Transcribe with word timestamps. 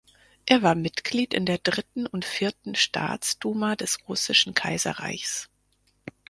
Er 0.47 0.63
war 0.63 0.73
Mitglied 0.73 1.31
in 1.31 1.45
der 1.45 1.59
Dritten 1.59 2.07
und 2.07 2.25
Vierten 2.25 2.73
Staatsduma 2.73 3.75
des 3.75 4.07
Russischen 4.09 4.55
Kaiserreichs. 4.55 5.47